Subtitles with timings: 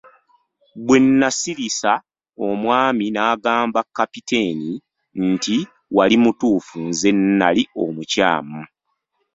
[0.85, 1.91] Bwe nasirisa
[2.47, 4.71] omwami n'agamba Kapitaani
[5.31, 5.57] nti"
[5.95, 8.61] Wali mutuufu, nze nali omukyamu.